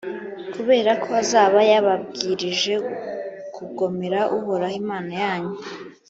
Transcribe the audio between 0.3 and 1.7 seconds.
kubera ko azaba